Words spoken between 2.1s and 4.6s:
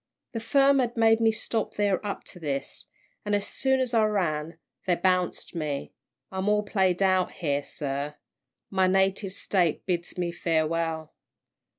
to this, an' as soon as I ran,